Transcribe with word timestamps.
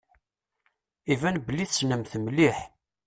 Iban 1.13 1.37
belli 1.45 1.65
tessnemt-t 1.69 2.13
mliḥ. 2.19 2.57